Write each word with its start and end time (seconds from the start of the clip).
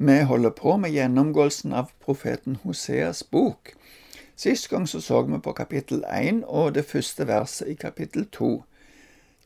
Vi 0.00 0.20
holder 0.22 0.50
på 0.50 0.76
med 0.76 0.90
gjennomgåelsen 0.94 1.72
av 1.72 1.88
profeten 1.98 2.56
Hoseas 2.62 3.24
bok. 3.30 3.72
Sist 4.36 4.68
gang 4.70 4.84
så, 4.86 5.00
så 5.00 5.22
vi 5.26 5.40
på 5.42 5.52
kapittel 5.52 6.04
1 6.06 6.44
og 6.46 6.76
det 6.76 6.84
første 6.86 7.26
verset 7.26 7.66
i 7.68 7.74
kapittel 7.74 8.28
2. 8.30 8.62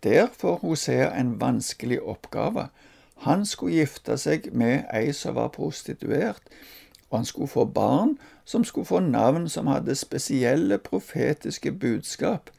Der 0.04 0.28
får 0.36 0.58
Hosea 0.60 1.08
en 1.20 1.40
vanskelig 1.40 2.02
oppgave. 2.02 2.66
Han 3.24 3.46
skulle 3.46 3.80
gifte 3.80 4.18
seg 4.20 4.50
med 4.52 4.84
ei 4.92 5.14
som 5.16 5.40
var 5.40 5.48
prostituert, 5.56 6.44
og 7.08 7.22
han 7.22 7.24
skulle 7.24 7.48
få 7.48 7.64
barn 7.64 8.18
som 8.44 8.64
skulle 8.64 8.92
få 8.92 9.00
navn 9.00 9.48
som 9.48 9.72
hadde 9.72 9.96
spesielle 9.96 10.78
profetiske 10.78 11.72
budskap. 11.72 12.50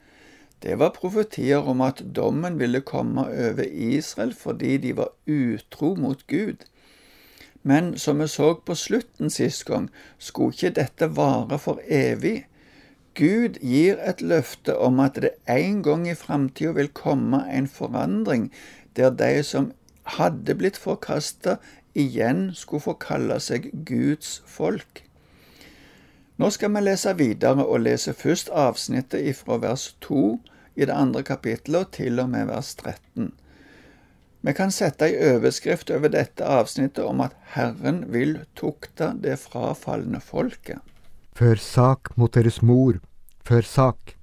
Det 0.64 0.80
var 0.80 0.98
profetier 0.98 1.62
om 1.62 1.82
at 1.82 2.02
dommen 2.16 2.58
ville 2.60 2.82
komme 2.82 3.30
over 3.30 3.70
Israel 3.70 4.34
fordi 4.34 4.78
de 4.78 4.98
var 4.98 5.14
utro 5.28 5.94
mot 5.94 6.28
Gud. 6.28 6.66
Men 7.64 7.98
som 7.98 8.20
vi 8.20 8.28
så 8.28 8.54
på 8.56 8.76
slutten 8.76 9.30
sist 9.32 9.66
gang, 9.66 9.90
skulle 10.20 10.52
ikke 10.52 10.76
dette 10.80 11.08
vare 11.16 11.60
for 11.60 11.80
evig. 11.88 12.44
Gud 13.16 13.60
gir 13.62 14.00
et 14.02 14.22
løfte 14.22 14.76
om 14.78 15.00
at 15.00 15.20
det 15.22 15.36
en 15.50 15.84
gang 15.86 16.08
i 16.10 16.18
framtida 16.18 16.74
vil 16.76 16.90
komme 16.98 17.44
en 17.52 17.68
forandring 17.70 18.50
der 18.98 19.14
de 19.16 19.44
som 19.44 19.72
hadde 20.18 20.56
blitt 20.60 20.78
forkasta, 20.78 21.58
igjen 21.94 22.52
skulle 22.58 22.84
få 22.84 22.96
kalle 23.00 23.40
seg 23.40 23.70
Guds 23.86 24.42
folk. 24.50 25.04
Nå 26.42 26.50
skal 26.50 26.74
vi 26.74 26.82
lese 26.82 27.14
videre 27.18 27.66
og 27.66 27.86
lese 27.86 28.16
først 28.18 28.50
avsnittet 28.50 29.30
fra 29.38 29.60
vers 29.62 29.92
2 30.02 30.24
i 30.76 30.88
det 30.90 30.96
andre 30.98 31.22
kapittelet 31.24 31.94
til 31.94 32.20
og 32.20 32.32
med 32.34 32.50
vers 32.50 32.74
13. 32.76 33.30
Vi 34.44 34.54
kan 34.54 34.72
sette 34.76 35.08
ei 35.08 35.16
overskrift 35.34 35.92
over 35.96 36.12
dette 36.12 36.44
avsnittet 36.44 37.04
om 37.08 37.22
at 37.24 37.36
Herren 37.56 38.04
vil 38.12 38.42
tukte 38.60 39.14
det 39.24 39.38
frafalne 39.40 40.20
folket. 40.20 40.82
Før 41.34 41.56
sak 41.56 42.12
mot 42.20 42.34
deres 42.36 42.62
mor, 42.62 43.00
før 43.48 43.64
sak, 43.64 44.18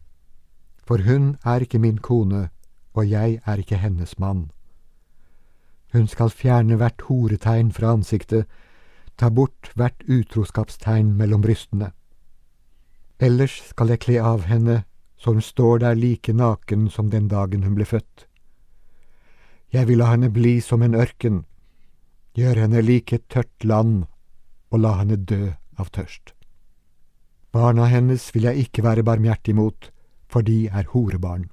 for 0.87 1.03
hun 1.07 1.37
er 1.45 1.65
ikke 1.65 1.81
min 1.81 1.99
kone, 1.99 2.51
og 2.95 3.09
jeg 3.09 3.41
er 3.47 3.63
ikke 3.63 3.81
hennes 3.81 4.19
mann. 4.19 4.51
Hun 5.93 6.07
skal 6.07 6.31
fjerne 6.31 6.77
hvert 6.77 7.01
horetegn 7.09 7.73
fra 7.73 7.95
ansiktet, 7.97 8.45
ta 9.17 9.31
bort 9.31 9.73
hvert 9.75 10.05
utroskapstegn 10.07 11.17
mellom 11.17 11.43
brystene. 11.43 11.91
Ellers 13.21 13.57
skal 13.73 13.91
jeg 13.93 14.05
kle 14.05 14.21
av 14.23 14.47
henne 14.49 14.83
så 15.21 15.33
hun 15.35 15.43
står 15.43 15.79
der 15.79 15.95
like 15.95 16.33
naken 16.33 16.89
som 16.91 17.11
den 17.11 17.29
dagen 17.29 17.63
hun 17.63 17.75
ble 17.77 17.85
født. 17.85 18.27
Jeg 19.73 19.87
vil 19.87 20.01
la 20.03 20.11
henne 20.11 20.33
bli 20.35 20.59
som 20.61 20.83
en 20.83 20.97
ørken, 20.99 21.45
gjør 22.35 22.65
henne 22.65 22.83
like 22.83 23.15
et 23.15 23.27
tørt 23.31 23.65
land 23.65 24.05
og 24.71 24.83
la 24.83 24.97
henne 24.99 25.17
dø 25.17 25.53
av 25.79 25.93
tørst. 25.95 26.35
Barna 27.55 27.87
hennes 27.91 28.29
vil 28.35 28.47
jeg 28.47 28.67
ikke 28.67 28.83
være 28.87 29.07
barmhjertig 29.07 29.55
mot, 29.55 29.91
for 30.31 30.43
de 30.47 30.67
er 30.67 30.91
horebarn. 30.91 31.49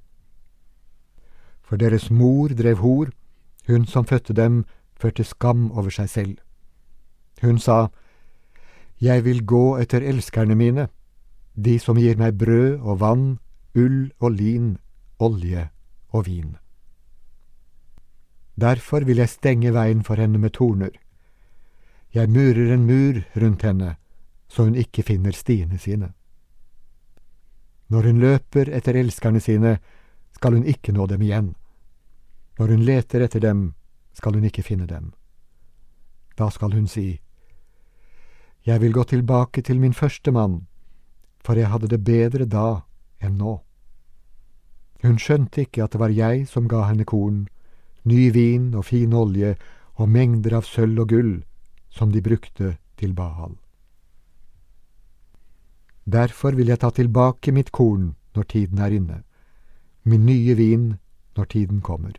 For 1.62 1.76
deres 1.76 2.10
mor 2.10 2.54
drev 2.54 2.82
hor, 2.82 3.10
hun 3.66 3.86
som 3.86 4.06
fødte 4.06 4.34
dem, 4.34 4.64
førte 4.98 5.24
skam 5.24 5.70
over 5.70 5.90
seg 5.90 6.08
selv. 6.08 6.36
Hun 7.42 7.58
sa, 7.58 7.88
Jeg 9.00 9.24
vil 9.24 9.44
gå 9.46 9.78
etter 9.78 10.02
elskerne 10.02 10.54
mine, 10.54 10.88
de 11.54 11.78
som 11.78 11.98
gir 11.98 12.16
meg 12.18 12.38
brød 12.38 12.78
og 12.82 13.00
vann, 13.00 13.38
ull 13.74 14.10
og 14.18 14.32
lin, 14.32 14.78
olje 15.18 15.68
og 16.10 16.26
vin. 16.26 16.56
Derfor 18.58 19.04
vil 19.06 19.20
jeg 19.22 19.30
stenge 19.30 19.70
veien 19.74 20.02
for 20.02 20.18
henne 20.18 20.38
med 20.38 20.56
torner. 20.56 20.90
Jeg 22.14 22.30
murer 22.30 22.72
en 22.74 22.86
mur 22.88 23.20
rundt 23.38 23.62
henne, 23.62 23.96
så 24.48 24.64
hun 24.64 24.74
ikke 24.74 25.04
finner 25.06 25.32
stiene 25.32 25.78
sine. 25.78 26.12
Når 27.88 28.02
hun 28.02 28.18
løper 28.18 28.70
etter 28.74 28.98
elskerne 28.98 29.40
sine, 29.40 29.78
skal 30.34 30.58
hun 30.58 30.66
ikke 30.66 30.92
nå 30.92 31.06
dem 31.06 31.22
igjen. 31.22 31.54
Når 32.58 32.74
hun 32.74 32.82
leter 32.82 33.22
etter 33.22 33.40
dem, 33.40 33.74
skal 34.12 34.34
hun 34.34 34.44
ikke 34.44 34.62
finne 34.66 34.86
dem. 34.86 35.12
Da 36.38 36.50
skal 36.50 36.72
hun 36.72 36.86
si, 36.86 37.20
Jeg 38.66 38.80
vil 38.80 38.92
gå 38.92 39.04
tilbake 39.04 39.62
til 39.62 39.80
min 39.80 39.94
første 39.94 40.32
mann, 40.32 40.66
for 41.40 41.54
jeg 41.54 41.70
hadde 41.70 41.88
det 41.88 42.04
bedre 42.04 42.44
da 42.44 42.80
enn 43.22 43.38
nå. 43.38 43.62
Hun 45.02 45.18
skjønte 45.18 45.62
ikke 45.62 45.84
at 45.84 45.92
det 45.92 46.00
var 46.00 46.10
jeg 46.10 46.48
som 46.48 46.68
ga 46.68 46.82
henne 46.88 47.04
korn, 47.04 47.46
ny 48.08 48.30
vin 48.34 48.74
og 48.74 48.88
fin 48.90 49.12
olje 49.14 49.54
og 49.98 50.08
mengder 50.08 50.58
av 50.58 50.66
sølv 50.68 51.04
og 51.04 51.12
gull 51.12 51.32
som 51.90 52.12
de 52.12 52.22
brukte 52.22 52.76
til 52.98 53.14
Bahal. 53.14 53.56
Derfor 56.08 56.56
vil 56.56 56.68
jeg 56.72 56.80
ta 56.80 56.90
tilbake 56.90 57.52
mitt 57.52 57.72
korn 57.72 58.14
når 58.34 58.48
tiden 58.48 58.78
er 58.78 58.94
inne, 58.96 59.22
min 60.04 60.24
nye 60.26 60.54
vin 60.56 60.96
når 61.36 61.44
tiden 61.44 61.80
kommer. 61.80 62.16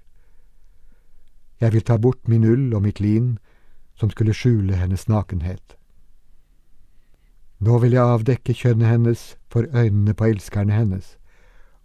Jeg 1.60 1.74
vil 1.74 1.84
ta 1.84 1.98
bort 1.98 2.28
min 2.28 2.46
ull 2.46 2.74
og 2.76 2.82
mitt 2.82 3.00
lin, 3.00 3.38
som 3.96 4.10
skulle 4.10 4.34
skjule 4.34 4.78
hennes 4.80 5.08
nakenhet. 5.10 5.76
Nå 7.60 7.80
vil 7.84 7.92
jeg 7.92 8.14
avdekke 8.14 8.54
kjønnet 8.56 8.88
hennes 8.88 9.24
for 9.52 9.68
øynene 9.76 10.14
på 10.14 10.30
elskerne 10.30 10.72
hennes, 10.74 11.18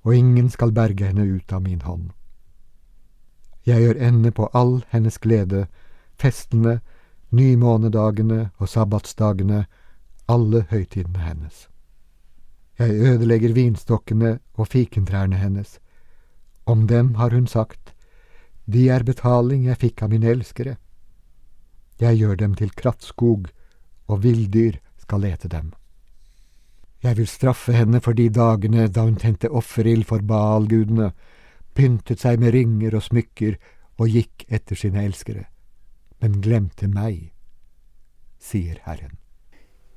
og 0.04 0.14
ingen 0.14 0.50
skal 0.50 0.72
berge 0.72 1.08
henne 1.08 1.24
ut 1.26 1.52
av 1.52 1.62
min 1.62 1.82
hånd. 1.82 2.12
Jeg 3.66 3.80
gjør 3.80 4.00
ende 4.08 4.30
på 4.30 4.48
all 4.52 4.82
hennes 4.92 5.18
glede, 5.18 5.66
festene, 6.20 6.80
nymånedagene 7.30 8.50
og 8.58 8.68
sabbatsdagene, 8.68 9.64
alle 10.28 10.64
høytidene 10.70 11.18
hennes. 11.24 11.68
Jeg 12.78 12.90
ødelegger 12.90 13.54
vinstokkene 13.54 14.38
og 14.54 14.68
fikentrærne 14.68 15.36
hennes. 15.36 15.78
Om 16.66 16.86
dem 16.88 17.14
har 17.14 17.30
hun 17.30 17.46
sagt, 17.46 17.94
de 18.66 18.88
er 18.88 19.04
betaling 19.04 19.66
jeg 19.66 19.80
fikk 19.80 20.02
av 20.02 20.10
mine 20.10 20.30
elskere. 20.32 20.76
Jeg 22.00 22.18
gjør 22.18 22.34
dem 22.34 22.54
til 22.54 22.70
krattskog, 22.70 23.48
og 24.08 24.22
villdyr 24.22 24.80
skal 24.98 25.20
lete 25.24 25.48
dem. 25.48 25.72
Jeg 27.04 27.16
vil 27.16 27.28
straffe 27.28 27.72
henne 27.72 28.00
for 28.00 28.16
de 28.16 28.28
dagene 28.32 28.88
da 28.88 29.04
hun 29.04 29.16
tente 29.20 29.50
offerild 29.52 30.06
for 30.08 30.24
Baal-gudene, 30.24 31.12
pyntet 31.74 32.22
seg 32.22 32.40
med 32.42 32.54
ringer 32.54 32.94
og 32.94 33.06
smykker 33.08 33.58
og 33.98 34.10
gikk 34.10 34.46
etter 34.48 34.78
sine 34.78 35.04
elskere, 35.04 35.46
men 36.22 36.40
glemte 36.44 36.88
meg, 36.90 37.30
sier 38.42 38.80
Herren. 38.86 39.18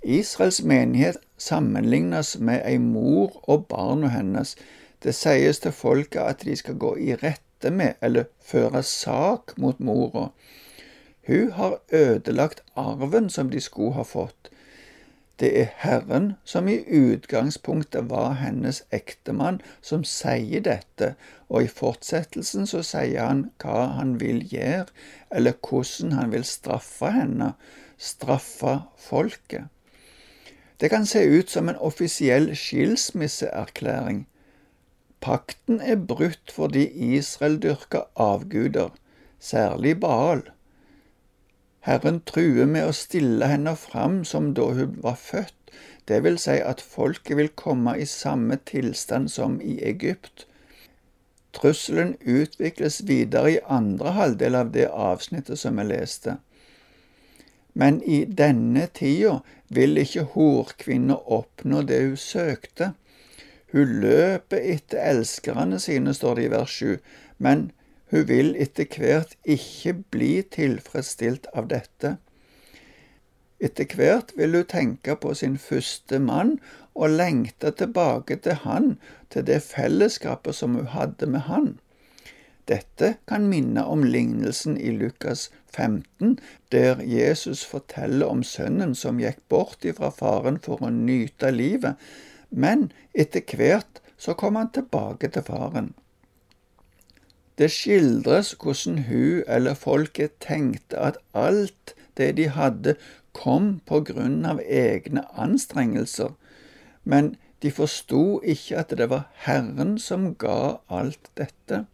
Israels 0.07 0.61
menighet 0.63 1.17
sammenlignes 1.37 2.37
med 2.39 2.61
ei 2.65 2.77
mor 2.79 3.41
og 3.49 3.65
barna 3.67 4.11
hennes. 4.13 4.55
Det 5.03 5.13
sies 5.15 5.59
til 5.59 5.73
folket 5.75 6.21
at 6.21 6.45
de 6.45 6.55
skal 6.55 6.77
gå 6.79 6.93
i 6.97 7.15
rette 7.17 7.71
med 7.73 7.97
eller 8.01 8.29
føre 8.39 8.83
sak 8.83 9.57
mot 9.57 9.79
mora. 9.79 10.29
Hun 11.27 11.51
har 11.51 11.79
ødelagt 11.91 12.63
arven 12.75 13.29
som 13.29 13.49
de 13.49 13.61
skulle 13.61 13.97
ha 13.97 14.05
fått. 14.07 14.51
Det 15.39 15.51
er 15.61 15.73
Herren 15.83 16.31
som 16.43 16.67
i 16.67 16.79
utgangspunktet 16.81 18.09
var 18.09 18.39
hennes 18.39 18.81
ektemann, 18.91 19.59
som 19.81 20.01
sier 20.01 20.63
dette, 20.65 21.11
og 21.45 21.67
i 21.67 21.69
fortsettelsen 21.69 22.65
så 22.65 22.81
sier 22.81 23.21
han 23.21 23.43
hva 23.61 23.83
han 23.99 24.15
vil 24.21 24.41
gjøre, 24.49 24.87
eller 25.29 25.53
hvordan 25.61 26.15
han 26.17 26.33
vil 26.33 26.47
straffe 26.47 27.11
henne, 27.13 27.51
straffe 27.97 28.79
folket. 28.97 29.69
Det 30.81 30.89
kan 30.89 31.05
se 31.09 31.21
ut 31.25 31.49
som 31.49 31.69
en 31.69 31.77
offisiell 31.81 32.51
skilsmisseerklæring. 32.57 34.25
Pakten 35.21 35.81
er 35.81 36.01
brutt 36.01 36.53
fordi 36.53 36.85
Israel 37.17 37.61
dyrker 37.61 38.09
avguder, 38.15 38.89
særlig 39.39 39.99
Baal. 39.99 40.43
Herren 41.87 42.19
truer 42.27 42.67
med 42.67 42.83
å 42.83 42.95
stille 42.95 43.47
henne 43.47 43.71
fram 43.79 44.19
som 44.27 44.49
da 44.57 44.65
hun 44.75 44.97
var 45.03 45.15
født, 45.15 45.53
det 46.07 46.17
vil 46.25 46.35
si 46.39 46.57
at 46.59 46.83
folket 46.83 47.37
vil 47.39 47.49
komme 47.55 47.93
i 47.95 48.07
samme 48.07 48.57
tilstand 48.67 49.31
som 49.31 49.55
i 49.63 49.77
Egypt. 49.87 50.43
Trusselen 51.55 52.17
utvikles 52.19 53.01
videre 53.07 53.53
i 53.53 53.63
andre 53.79 54.11
halvdel 54.19 54.59
av 54.59 54.73
det 54.75 54.89
avsnittet 54.91 55.59
som 55.63 55.79
vi 55.79 55.87
leste. 55.87 56.37
Men 57.73 58.01
i 58.03 58.23
denne 58.25 58.87
tida 58.91 59.39
vil 59.71 59.99
ikke 60.03 60.27
horkvinna 60.35 61.15
oppnå 61.39 61.85
det 61.87 62.01
hun 62.03 62.19
søkte. 62.19 62.91
Hun 63.71 63.99
løper 64.03 64.59
etter 64.75 65.03
elskerne 65.07 65.79
sine, 65.79 66.11
står 66.13 66.35
det 66.35 66.47
i 66.47 66.53
vers 66.55 66.77
7, 66.83 66.97
men 67.37 67.69
hun 68.11 68.27
vil 68.27 68.53
etter 68.55 68.87
hvert 68.93 69.35
ikke 69.43 69.93
bli 70.13 70.31
tilfredsstilt 70.55 71.49
av 71.53 71.67
dette. 71.73 72.15
Etter 73.59 73.89
hvert 73.97 74.31
vil 74.37 74.55
hun 74.55 74.69
tenke 74.69 75.15
på 75.17 75.33
sin 75.35 75.57
første 75.57 76.19
mann 76.21 76.57
og 76.93 77.15
lengte 77.17 77.71
tilbake 77.73 78.37
til 78.45 78.61
han, 78.63 78.95
til 79.33 79.45
det 79.49 79.63
fellesskapet 79.65 80.55
som 80.55 80.77
hun 80.77 80.89
hadde 80.93 81.29
med 81.29 81.45
han. 81.49 81.75
Dette 82.67 83.13
kan 83.27 83.47
minne 83.47 83.85
om 83.87 84.03
lignelsen 84.03 84.75
i 84.77 84.91
Lukas 84.91 85.47
15, 85.71 86.37
der 86.71 86.99
Jesus 87.03 87.63
forteller 87.65 88.27
om 88.27 88.43
sønnen 88.43 88.95
som 88.95 89.21
gikk 89.23 89.39
bort 89.49 89.87
ifra 89.87 90.11
faren 90.11 90.59
for 90.63 90.83
å 90.83 90.91
nyte 90.91 91.51
livet, 91.55 91.95
men 92.49 92.89
etter 93.15 93.43
hvert 93.55 94.01
så 94.17 94.35
kom 94.35 94.59
han 94.59 94.73
tilbake 94.75 95.31
til 95.31 95.45
faren. 95.47 95.93
Det 97.57 97.71
skildres 97.73 98.53
hvordan 98.61 98.99
hun 99.07 99.43
eller 99.47 99.73
folket 99.73 100.35
tenkte 100.43 100.99
at 100.99 101.17
alt 101.33 101.95
det 102.17 102.35
de 102.37 102.49
hadde, 102.53 102.95
kom 103.33 103.79
på 103.85 104.01
grunn 104.05 104.45
av 104.49 104.59
egne 104.61 105.21
anstrengelser, 105.37 106.31
men 107.03 107.35
de 107.61 107.71
forsto 107.73 108.39
ikke 108.41 108.81
at 108.81 108.93
det 108.97 109.09
var 109.09 109.27
Herren 109.45 109.97
som 110.01 110.31
ga 110.41 110.77
alt 110.89 111.29
dette. 111.37 111.85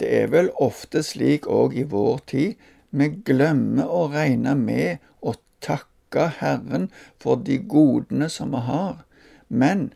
Det 0.00 0.08
er 0.22 0.30
vel 0.32 0.48
ofte 0.56 1.02
slik 1.04 1.48
òg 1.48 1.76
i 1.76 1.84
vår 1.84 2.20
tid, 2.32 2.56
vi 2.90 3.08
glemmer 3.24 3.88
å 3.88 4.06
regne 4.12 4.56
med 4.58 5.04
å 5.20 5.36
takke 5.62 6.26
Herren 6.40 6.88
for 7.20 7.40
de 7.44 7.60
godene 7.60 8.28
som 8.32 8.56
vi 8.56 8.64
har, 8.66 9.04
men 9.48 9.90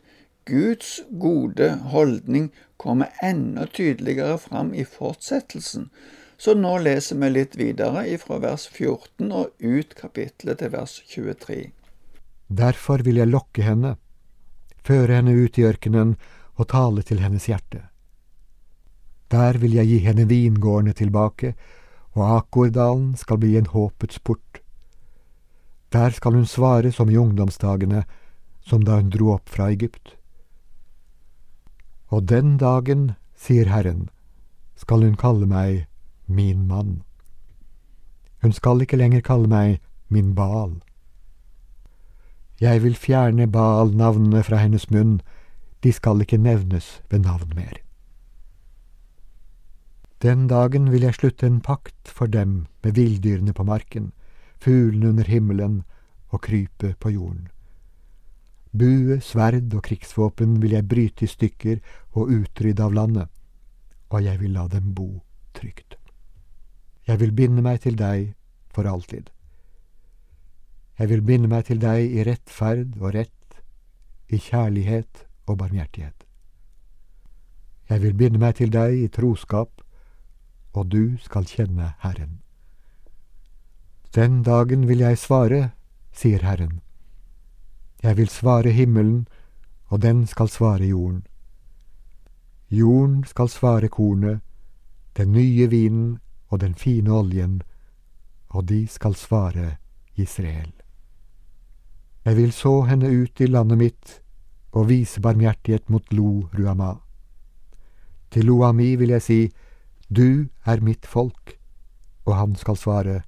Guds 0.44 1.00
gode 1.11 1.70
holdning 1.88 2.50
kommer 2.76 3.08
enda 3.23 3.67
tydeligere 3.67 4.38
fram 4.38 4.75
i 4.75 4.85
fortsettelsen, 4.85 5.88
så 6.37 6.52
nå 6.55 6.75
leser 6.85 7.17
vi 7.17 7.31
litt 7.31 7.55
videre 7.56 8.02
fra 8.20 8.37
vers 8.43 8.67
14 8.69 9.31
og 9.32 9.55
ut 9.64 9.94
kapittelet 9.96 10.61
til 10.61 10.73
vers 10.75 10.99
23. 11.08 11.56
Derfor 12.49 13.05
vil 13.06 13.23
jeg 13.23 13.32
lokke 13.32 13.64
henne, 13.64 13.94
føre 14.85 15.17
henne 15.17 15.32
ut 15.32 15.56
i 15.58 15.64
ørkenen 15.64 16.17
og 16.61 16.69
tale 16.69 17.05
til 17.08 17.23
hennes 17.25 17.47
hjerte. 17.49 17.87
Der 19.32 19.56
vil 19.62 19.73
jeg 19.79 19.88
gi 19.88 20.02
henne 20.05 20.26
vingårdene 20.29 20.93
tilbake, 20.93 21.55
og 22.14 22.37
Akordalen 22.37 23.14
skal 23.17 23.40
bli 23.40 23.56
en 23.56 23.70
håpets 23.73 24.20
port. 24.20 24.61
Der 25.94 26.12
skal 26.12 26.37
hun 26.37 26.47
svare 26.47 26.93
som 26.93 27.08
i 27.11 27.17
ungdomsdagene, 27.17 28.05
som 28.61 28.85
da 28.85 29.00
hun 29.00 29.08
dro 29.11 29.32
opp 29.38 29.49
fra 29.49 29.70
Egypt. 29.73 30.19
Og 32.14 32.28
den 32.31 32.58
dagen, 32.62 33.16
sier 33.34 33.66
Herren, 33.66 34.06
skal 34.78 35.02
hun 35.02 35.16
kalle 35.19 35.49
meg 35.50 35.87
min 36.26 36.69
mann. 36.69 37.00
Hun 38.43 38.52
skal 38.55 38.84
ikke 38.84 39.00
lenger 39.00 39.25
kalle 39.26 39.50
meg 39.50 39.81
min 40.14 40.34
Baal. 40.38 40.76
Jeg 42.62 42.84
vil 42.84 42.94
fjerne 42.94 43.49
Baal-navnene 43.50 44.44
fra 44.46 44.61
hennes 44.62 44.87
munn, 44.94 45.16
de 45.82 45.93
skal 45.93 46.22
ikke 46.22 46.38
nevnes 46.38 47.00
ved 47.11 47.25
navn 47.26 47.50
mer. 47.56 47.81
Den 50.22 50.46
dagen 50.46 50.93
vil 50.93 51.02
jeg 51.02 51.19
slutte 51.19 51.50
en 51.50 51.58
pakt 51.61 52.14
for 52.20 52.31
dem 52.31 52.66
med 52.84 52.94
villdyrene 52.94 53.52
på 53.52 53.66
marken, 53.66 54.12
fuglene 54.62 55.11
under 55.11 55.26
himmelen 55.26 55.82
og 56.31 56.46
krypet 56.46 56.94
på 57.02 57.11
jorden. 57.11 57.49
Bue, 58.75 59.21
sverd 59.23 59.75
og 59.75 59.85
krigsvåpen 59.87 60.56
vil 60.62 60.75
jeg 60.75 60.88
bryte 60.91 61.26
i 61.26 61.31
stykker 61.31 61.79
og 62.19 62.32
utrydde 62.35 62.82
av 62.82 62.97
landet, 62.97 63.29
og 64.11 64.25
jeg 64.25 64.41
vil 64.41 64.56
la 64.56 64.67
dem 64.73 64.91
bo 64.94 65.09
trygt. 65.55 65.94
Jeg 67.06 67.21
vil 67.21 67.32
binde 67.37 67.62
meg 67.62 67.81
til 67.85 67.97
deg 68.00 68.35
for 68.75 68.88
alltid. 68.91 69.31
Jeg 70.99 71.11
vil 71.11 71.23
binde 71.23 71.50
meg 71.50 71.67
til 71.69 71.79
deg 71.82 72.11
i 72.19 72.26
rettferd 72.26 72.99
og 73.00 73.15
rett, 73.15 73.31
i 74.32 74.41
kjærlighet 74.41 75.26
og 75.47 75.59
barmhjertighet. 75.61 76.26
Jeg 77.91 78.03
vil 78.03 78.15
binde 78.17 78.41
meg 78.41 78.56
til 78.59 78.73
deg 78.73 78.97
i 79.05 79.09
troskap 79.12 79.85
og 80.75 80.91
du 80.91 81.17
skal 81.23 81.47
kjenne 81.47 81.93
Herren. 82.03 82.41
Den 84.15 84.43
dagen 84.43 84.88
vil 84.88 84.99
jeg 84.99 85.19
svare, 85.19 85.71
sier 86.12 86.43
Herren. 86.43 86.81
Jeg 88.05 88.17
vil 88.17 88.29
svare 88.29 88.69
himmelen, 88.71 89.29
og 89.89 90.03
den 90.03 90.27
skal 90.27 90.49
svare 90.49 90.85
jorden. 90.85 91.23
Jorden 92.71 93.25
skal 93.25 93.49
svare 93.49 93.89
kornet, 93.89 94.41
den 95.17 95.33
nye 95.33 95.71
vinen 95.71 96.19
og 96.49 96.61
den 96.61 96.75
fine 96.75 97.12
oljen, 97.12 97.62
og 98.49 98.69
de 98.69 98.87
skal 98.87 99.15
svare 99.15 99.77
Israel. 100.17 100.73
Jeg 102.25 102.37
vil 102.37 102.53
så 102.53 102.83
henne 102.83 103.09
ut 103.09 103.41
i 103.41 103.47
landet 103.47 103.79
mitt 103.79 104.21
og 104.73 104.89
vise 104.89 105.21
barmhjertighet 105.21 105.89
mot 105.89 106.12
Lo 106.12 106.49
Ruama. 106.53 106.95
Til 108.31 108.45
Loami 108.45 108.97
vil 108.97 109.17
jeg 109.17 109.23
si, 109.23 109.41
du 110.11 110.49
er 110.67 110.81
mitt 110.81 111.07
folk, 111.07 111.57
og 112.25 112.37
han 112.37 112.57
skal 112.57 112.77
svare, 112.77 113.21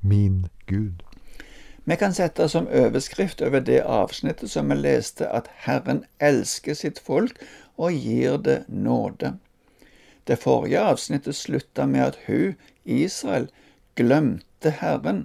min 0.00 0.46
Gud. 0.66 1.09
Vi 1.90 1.96
kan 1.96 2.12
sette 2.14 2.44
som 2.48 2.68
overskrift 2.70 3.40
over 3.42 3.64
det 3.66 3.80
avsnittet 3.82 4.52
som 4.52 4.68
vi 4.70 4.76
leste, 4.78 5.26
at 5.26 5.48
Herren 5.64 6.04
elsker 6.22 6.76
sitt 6.78 7.00
folk 7.02 7.40
og 7.74 7.96
gir 7.98 8.36
det 8.38 8.60
nåde. 8.70 9.32
Det 10.22 10.36
forrige 10.38 10.84
avsnittet 10.86 11.34
slutta 11.34 11.88
med 11.90 12.04
at 12.04 12.20
hun, 12.28 12.54
Israel, 12.84 13.48
glemte 13.98 14.70
Herren. 14.78 15.24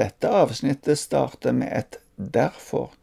Dette 0.00 0.32
avsnittet 0.32 1.02
starter 1.02 1.52
med 1.52 1.68
et 1.76 2.00
derfor. 2.16 2.94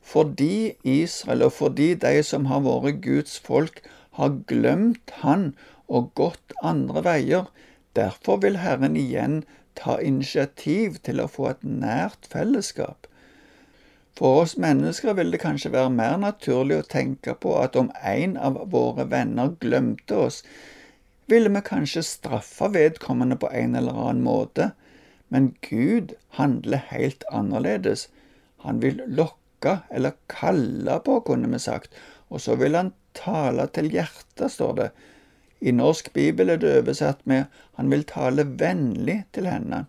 Fordi 0.00 0.72
Israel, 0.88 1.42
og 1.42 1.52
fordi 1.52 1.92
de 2.00 2.22
som 2.24 2.48
har 2.48 2.64
vært 2.64 3.04
Guds 3.04 3.36
folk, 3.44 3.82
har 4.16 4.40
glemt 4.48 5.12
Han 5.20 5.50
og 5.88 6.14
gått 6.16 6.56
andre 6.64 7.04
veier. 7.04 7.52
Derfor 7.92 8.40
vil 8.40 8.56
Herren 8.64 8.96
igjen 8.96 9.42
ta 9.78 9.98
initiativ 10.00 11.00
til 11.06 11.22
å 11.22 11.30
få 11.30 11.48
et 11.52 11.64
nært 11.64 12.28
fellesskap. 12.32 13.08
For 14.18 14.42
oss 14.42 14.58
mennesker 14.60 15.16
vil 15.16 15.32
det 15.32 15.40
kanskje 15.40 15.72
være 15.72 15.92
mer 15.94 16.18
naturlig 16.20 16.78
å 16.78 16.88
tenke 16.94 17.34
på 17.40 17.54
at 17.62 17.78
om 17.80 17.88
en 18.04 18.36
av 18.36 18.58
våre 18.74 19.06
venner 19.08 19.54
glemte 19.62 20.18
oss, 20.28 20.42
ville 21.32 21.48
vi 21.54 21.62
kanskje 21.64 22.04
straffe 22.04 22.68
vedkommende 22.74 23.38
på 23.40 23.48
en 23.56 23.76
eller 23.78 23.96
annen 23.96 24.24
måte, 24.26 24.72
men 25.32 25.54
Gud 25.64 26.12
handler 26.36 26.84
helt 26.90 27.24
annerledes. 27.32 28.10
Han 28.66 28.82
vil 28.82 29.00
lokke 29.08 29.78
eller 29.88 30.18
kalle 30.28 30.98
på, 31.06 31.22
kunne 31.24 31.48
vi 31.54 31.62
sagt, 31.62 31.96
og 32.28 32.42
så 32.44 32.58
vil 32.60 32.76
han 32.76 32.92
tale 33.16 33.64
til 33.72 33.88
hjertet, 33.92 34.50
står 34.52 34.76
det. 34.76 34.90
I 35.62 35.70
norsk 35.70 36.12
bibel 36.12 36.50
er 36.50 36.58
det 36.58 36.70
oversatt 36.78 37.20
med 37.24 37.44
'Han 37.76 37.90
vil 37.90 38.04
tale 38.04 38.44
vennlig 38.58 39.24
til 39.32 39.46
henne'. 39.46 39.84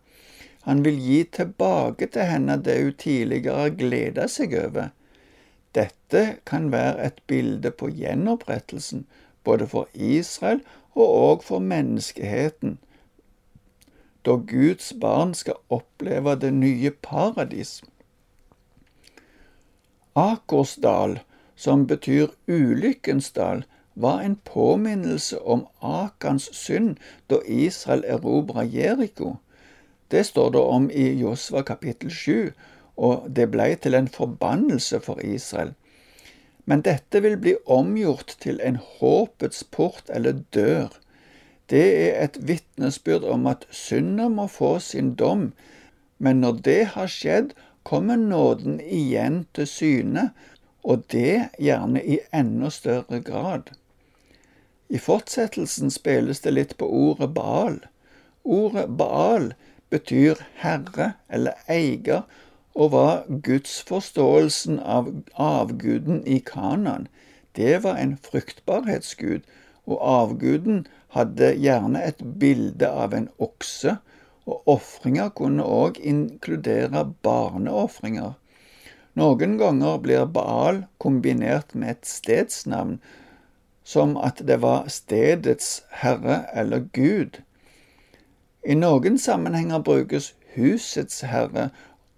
Han 0.63 0.83
vil 0.85 0.99
gi 0.99 1.23
tilbake 1.23 2.07
til 2.07 2.21
henne 2.21 2.57
det 2.63 2.83
hun 2.83 2.93
tidligere 2.93 3.69
gleda 3.69 4.27
seg 4.27 4.53
over. 4.53 4.91
Dette 5.75 6.37
kan 6.45 6.71
være 6.71 7.05
et 7.05 7.21
bilde 7.27 7.71
på 7.71 7.89
gjenopprettelsen, 7.89 9.05
både 9.43 9.67
for 9.67 9.87
Israel 9.93 10.61
og 10.95 11.07
òg 11.07 11.43
for 11.43 11.59
menneskeheten, 11.59 12.77
da 14.25 14.31
Guds 14.31 14.93
barn 15.01 15.33
skal 15.33 15.59
oppleve 15.69 16.35
det 16.39 16.53
nye 16.53 16.91
paradis. 16.91 17.81
Akersdal, 20.15 21.19
som 21.55 21.87
betyr 21.87 22.27
ulykkens 22.47 23.31
dal, 23.35 23.65
var 23.93 24.21
en 24.21 24.35
påminnelse 24.35 25.37
om 25.37 25.65
Akans 25.79 26.49
synd 26.55 26.97
da 27.29 27.39
Israel 27.45 28.03
erobra 28.07 28.63
Jeriko. 28.63 29.35
Det 30.07 30.23
står 30.23 30.51
det 30.51 30.59
om 30.59 30.91
i 30.91 31.13
Josva 31.19 31.61
kapittel 31.61 32.11
7, 32.11 32.51
og 32.97 33.29
det 33.29 33.49
ble 33.51 33.75
til 33.75 33.97
en 33.97 34.07
forbannelse 34.07 34.99
for 34.99 35.21
Israel. 35.25 35.73
Men 36.65 36.81
dette 36.81 37.21
vil 37.21 37.37
bli 37.37 37.55
omgjort 37.65 38.35
til 38.39 38.59
en 38.63 38.77
håpets 38.99 39.63
port 39.63 40.09
eller 40.09 40.43
dør. 40.53 40.93
Det 41.69 41.83
er 41.83 42.23
et 42.23 42.37
vitnesbyrd 42.47 43.23
om 43.23 43.47
at 43.47 43.67
synder 43.71 44.29
må 44.29 44.47
få 44.47 44.79
sin 44.79 45.13
dom, 45.15 45.51
men 46.17 46.41
når 46.41 46.59
det 46.65 46.81
har 46.95 47.07
skjedd, 47.11 47.53
kommer 47.83 48.15
nåden 48.15 48.79
igjen 48.79 49.45
til 49.53 49.67
syne, 49.67 50.29
og 50.83 51.03
det 51.11 51.49
gjerne 51.59 52.03
i 52.03 52.19
enda 52.33 52.69
større 52.69 53.19
grad. 53.19 53.73
I 54.89 54.99
fortsettelsen 54.99 55.91
spilles 55.91 56.43
det 56.43 56.53
litt 56.53 56.77
på 56.77 56.87
ordet 56.87 57.29
Baal. 57.35 57.79
Ordet 58.43 58.89
Baal 58.99 59.53
betyr 59.93 60.41
herre 60.59 61.13
eller 61.29 61.59
eier, 61.71 62.23
og 62.73 62.91
var 62.95 63.25
gudsforståelsen 63.45 64.79
av 64.79 65.09
avguden 65.37 66.23
i 66.25 66.39
Kanan. 66.39 67.07
Det 67.53 67.83
var 67.83 67.99
en 68.01 68.15
fruktbarhetsgud, 68.17 69.45
og 69.85 69.99
avguden 70.01 70.87
hadde 71.13 71.53
gjerne 71.61 72.01
et 72.01 72.23
bilde 72.41 72.89
av 72.89 73.13
en 73.13 73.29
okse, 73.37 73.97
og 74.49 74.73
ofringer 74.73 75.29
kunne 75.37 75.63
òg 75.63 75.99
inkludere 76.01 77.05
barneofringer. 77.23 78.33
Noen 79.13 79.59
ganger 79.61 79.99
blir 80.01 80.25
Baal 80.25 80.83
kombinert 80.97 81.75
med 81.77 81.93
et 81.93 82.09
stedsnavn, 82.09 82.97
som 83.83 84.17
at 84.17 84.41
det 84.47 84.61
var 84.61 84.87
stedets 84.87 85.83
herre 85.89 86.45
eller 86.55 86.85
Gud. 86.93 87.41
I 88.65 88.75
noen 88.79 89.17
sammenhenger 89.19 89.79
brukes 89.79 90.33
husets 90.55 91.21
herre 91.21 91.69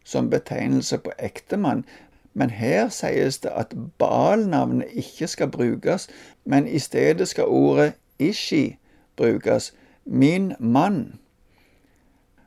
som 0.06 0.30
betegnelse 0.30 0.98
på 0.98 1.12
ektemann, 1.20 1.86
men 2.34 2.50
her 2.50 2.90
sies 2.90 3.40
det 3.42 3.50
at 3.56 3.74
Baal-navnet 3.98 4.92
ikke 4.94 5.28
skal 5.28 5.48
brukes, 5.48 6.08
men 6.46 6.68
i 6.68 6.80
stedet 6.80 7.28
skal 7.28 7.46
ordet 7.46 7.94
Ishi 8.20 8.78
brukes, 9.16 9.74
min 10.06 10.54
mann. 10.60 11.20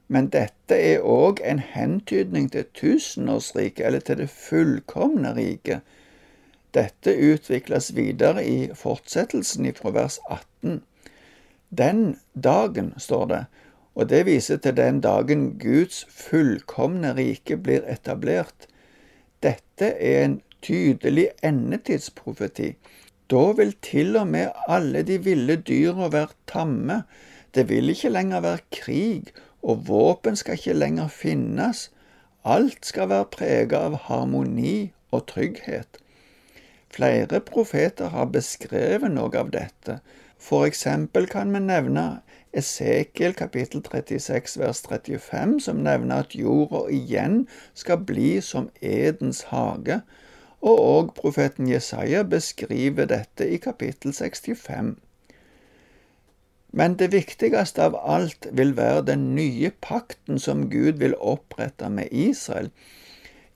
Men 0.09 0.29
dette 0.29 0.77
er 0.77 1.05
òg 1.05 1.41
en 1.45 1.59
hentydning 1.59 2.53
til 2.53 2.65
tusenårsriket, 2.75 3.87
eller 3.87 4.01
til 4.01 4.19
det 4.19 4.31
fullkomne 4.31 5.35
riket. 5.37 5.81
Dette 6.77 7.15
utvikles 7.15 7.95
videre 7.97 8.45
i 8.45 8.69
fortsettelsen 8.77 9.69
fra 9.77 9.93
vers 9.97 10.19
18. 10.29 10.83
Den 11.71 12.19
dagen, 12.35 12.93
står 12.99 13.25
det, 13.27 13.45
og 13.95 14.09
det 14.09 14.27
viser 14.29 14.61
til 14.63 14.77
den 14.77 15.01
dagen 15.01 15.59
Guds 15.59 16.05
fullkomne 16.13 17.15
rike 17.17 17.57
blir 17.57 17.87
etablert. 17.89 18.69
Dette 19.43 19.91
er 19.97 20.25
en 20.25 20.41
tydelig 20.63 21.29
endetidsprofeti. 21.45 22.75
Da 23.31 23.45
vil 23.59 23.75
til 23.83 24.17
og 24.17 24.29
med 24.31 24.55
alle 24.69 25.03
de 25.03 25.19
ville 25.25 25.57
dyra 25.57 26.09
være 26.13 26.37
tamme. 26.47 27.03
Det 27.55 27.69
vil 27.69 27.91
ikke 27.91 28.13
lenger 28.13 28.41
være 28.41 28.65
krig, 28.73 29.33
og 29.63 29.89
våpen 29.89 30.37
skal 30.37 30.57
ikke 30.59 30.79
lenger 30.79 31.09
finnes. 31.09 31.89
Alt 32.45 32.87
skal 32.87 33.11
være 33.11 33.33
preget 33.35 33.77
av 33.77 33.99
harmoni 34.07 34.93
og 35.11 35.27
trygghet. 35.33 35.99
Flere 36.91 37.41
profeter 37.41 38.09
har 38.15 38.31
beskrevet 38.33 39.13
noe 39.13 39.37
av 39.39 39.51
dette. 39.55 39.99
For 40.39 40.67
eksempel 40.67 41.27
kan 41.29 41.53
vi 41.53 41.61
nevne 41.61 42.07
Esekiel 42.57 43.35
kapittel 43.37 43.83
36 43.85 44.57
vers 44.59 44.81
35, 44.87 45.59
som 45.61 45.83
nevner 45.85 46.25
at 46.25 46.35
jorda 46.35 46.87
igjen 46.95 47.43
skal 47.75 48.01
bli 48.09 48.39
som 48.41 48.71
Edens 48.81 49.43
hage, 49.51 50.01
og 50.65 50.81
òg 50.85 51.13
profeten 51.19 51.69
Jesaja 51.71 52.25
beskriver 52.25 53.07
dette 53.11 53.47
i 53.47 53.61
kapittel 53.63 54.15
65. 54.17 54.97
Men 56.73 56.97
det 57.01 57.13
viktigste 57.13 57.85
av 57.85 57.97
alt 58.01 58.49
vil 58.53 58.75
være 58.77 59.07
den 59.13 59.35
nye 59.37 59.71
pakten 59.85 60.41
som 60.43 60.67
Gud 60.71 60.99
vil 61.03 61.17
opprette 61.17 61.89
med 61.89 62.13
Israel. 62.13 62.71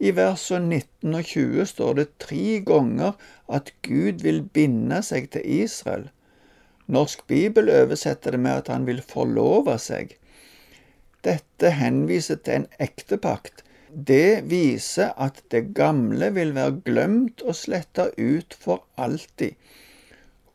I 0.03 0.11
versene 0.17 0.81
19 0.83 1.15
og 1.15 1.29
20 1.31 1.67
står 1.71 1.99
det 1.99 2.09
tre 2.23 2.59
ganger 2.67 3.13
at 3.59 3.71
Gud 3.87 4.25
vil 4.27 4.41
binde 4.43 4.99
seg 5.07 5.29
til 5.35 5.47
Israel. 5.63 6.09
Norsk 6.91 7.23
bibel 7.31 7.71
oversetter 7.71 8.35
det 8.35 8.41
med 8.43 8.65
at 8.65 8.71
han 8.73 8.89
vil 8.89 9.03
forlove 9.07 9.77
seg. 9.79 10.17
Dette 11.23 11.71
henviser 11.79 12.41
til 12.43 12.63
en 12.63 12.67
ektepakt. 12.83 13.63
Det 13.93 14.43
viser 14.51 15.13
at 15.21 15.39
det 15.55 15.69
gamle 15.77 16.33
vil 16.35 16.55
være 16.57 16.81
glemt 16.89 17.45
og 17.47 17.55
sletta 17.55 18.09
ut 18.19 18.57
for 18.59 18.83
alltid. 18.99 19.55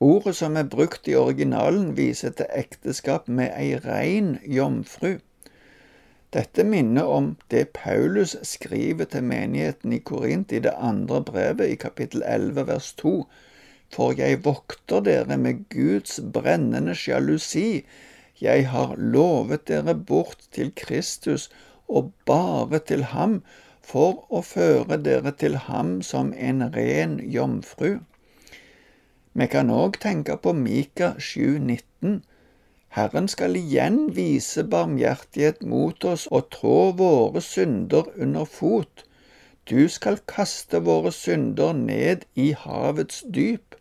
Ordet 0.03 0.35
som 0.37 0.57
er 0.59 0.67
brukt 0.69 1.07
i 1.07 1.15
originalen, 1.17 1.95
viser 1.97 2.35
til 2.35 2.51
ekteskap 2.53 3.31
med 3.31 3.53
ei 3.55 3.77
rein 3.81 4.35
jomfru. 4.43 5.15
Dette 6.35 6.63
minner 6.63 7.07
om 7.07 7.35
det 7.47 7.73
Paulus 7.73 8.35
skriver 8.43 9.05
til 9.11 9.23
menigheten 9.23 9.93
i 9.93 9.99
Korint 9.99 10.51
i 10.51 10.59
det 10.59 10.73
andre 10.75 11.21
brevet 11.23 11.71
i 11.71 11.79
kapittel 11.79 12.23
11 12.25 12.67
vers 12.67 12.93
2 12.99 13.13
for 13.93 14.15
jeg 14.17 14.43
vokter 14.45 15.03
dere 15.03 15.37
med 15.39 15.63
Guds 15.71 16.19
brennende 16.33 16.95
sjalusi. 16.95 17.85
Jeg 18.41 18.67
har 18.69 18.95
lovet 18.97 19.67
dere 19.67 19.95
bort 19.95 20.43
til 20.51 20.73
Kristus 20.75 21.47
og 21.87 22.11
bare 22.25 22.79
til 22.79 23.07
ham, 23.13 23.41
for 23.87 24.25
å 24.29 24.41
føre 24.43 24.97
dere 24.99 25.31
til 25.31 25.55
ham 25.69 26.01
som 26.03 26.33
en 26.35 26.65
ren 26.75 27.17
jomfru. 27.23 28.01
Vi 29.37 29.47
kan 29.47 29.71
òg 29.71 30.01
tenke 30.03 30.35
på 30.43 30.51
Mika 30.53 31.13
7,19. 31.15 32.19
Herren 32.97 33.27
skal 33.29 33.55
igjen 33.55 33.97
vise 34.15 34.63
barmhjertighet 34.65 35.59
mot 35.61 36.05
oss 36.11 36.23
og 36.33 36.47
trå 36.55 36.77
våre 36.97 37.43
synder 37.45 38.07
under 38.17 38.47
fot. 38.49 39.03
Du 39.69 39.85
skal 39.91 40.17
kaste 40.25 40.81
våre 40.81 41.11
synder 41.13 41.77
ned 41.77 42.25
i 42.33 42.47
havets 42.57 43.21
dyp. 43.35 43.75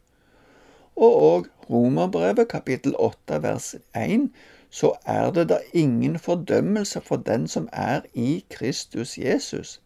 Og 0.97 1.17
òg 1.31 1.49
Romerbrevet 1.71 2.49
kapittel 2.53 2.93
8 2.99 3.41
vers 3.43 3.73
1, 3.97 4.29
så 4.71 4.93
er 5.07 5.33
det 5.33 5.49
da 5.49 5.63
ingen 5.73 6.19
fordømmelse 6.19 7.01
for 7.01 7.17
den 7.17 7.49
som 7.49 7.69
er 7.73 8.05
i 8.13 8.45
Kristus 8.51 9.17
Jesus. 9.19 9.81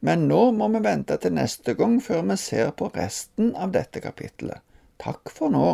Men 0.00 0.26
nå 0.28 0.50
må 0.58 0.68
vi 0.74 0.82
vente 0.84 1.16
til 1.22 1.38
neste 1.38 1.74
gang 1.78 2.00
før 2.02 2.26
vi 2.32 2.36
ser 2.36 2.74
på 2.76 2.90
resten 2.98 3.54
av 3.54 3.72
dette 3.78 4.02
kapittelet. 4.02 4.58
Takk 4.98 5.30
for 5.30 5.54
nå. 5.54 5.68